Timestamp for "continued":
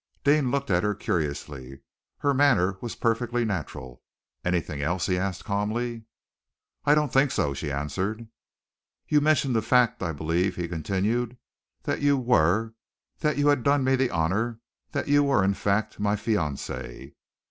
10.67-11.37